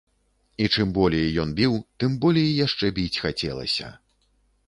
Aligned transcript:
І 0.63 0.69
чым 0.75 0.93
болей 0.97 1.27
ён 1.43 1.51
біў, 1.59 1.75
тым 2.03 2.15
болей 2.25 2.49
яшчэ 2.65 2.85
біць 3.01 3.21
хацелася. 3.27 3.93